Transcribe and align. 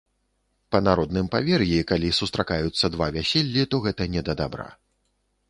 Па 0.75 0.79
народным 0.87 1.29
павер'і, 1.35 1.77
калі 1.91 2.09
сустракаюцца 2.21 2.91
два 2.95 3.11
вяселлі, 3.19 3.69
то 3.75 3.83
гэта 3.87 4.11
не 4.17 4.27
да 4.31 4.39
дабра. 4.43 4.69